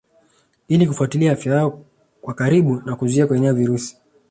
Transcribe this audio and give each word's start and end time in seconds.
Ili 0.67 0.87
kufuatilia 0.87 1.31
afya 1.31 1.55
yao 1.55 1.85
kwa 2.21 2.33
karibu 2.33 2.81
na 2.85 2.95
kuzuia 2.95 3.27
kueneza 3.27 3.53
virusi 3.53 3.97